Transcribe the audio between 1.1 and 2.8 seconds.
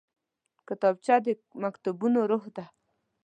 د مکتبونو روح ده